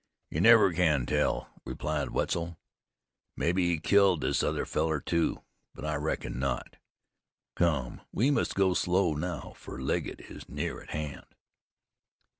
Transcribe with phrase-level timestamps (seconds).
[0.31, 2.57] "You never can tell," replied Wetzel.
[3.37, 5.43] "Mebbe he killed this other fellar, too;
[5.75, 6.77] but I reckon not.
[7.55, 11.27] Come, we must go slow now, fer Legget is near at hand."